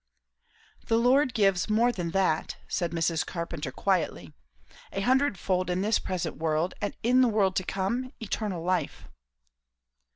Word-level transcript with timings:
"The 0.87 0.97
Lord 0.97 1.35
gives 1.35 1.69
more 1.69 1.91
than 1.91 2.09
that," 2.09 2.57
said 2.67 2.89
Mrs. 2.89 3.23
Carpenter 3.23 3.71
quietly. 3.71 4.33
"A 4.91 5.01
hundredfold 5.01 5.69
in 5.69 5.81
this 5.81 5.99
present 5.99 6.37
world; 6.37 6.73
and 6.81 6.95
in 7.03 7.21
the 7.21 7.27
world 7.29 7.55
to 7.57 7.63
come, 7.63 8.11
eternal 8.19 8.63
life." 8.63 9.03